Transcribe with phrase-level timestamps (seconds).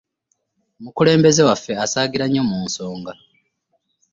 [0.79, 3.13] Omukulembeze waffe asaagira nnyo mu nsonga.